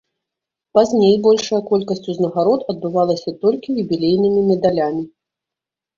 Пазней 0.77 1.13
большая 1.27 1.59
колькасць 1.71 2.09
узнагарод 2.13 2.65
адбывалася 2.73 3.37
толькі 3.47 3.77
юбілейнымі 3.85 4.41
медалямі. 4.53 5.03